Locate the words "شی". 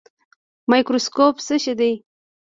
1.63-1.73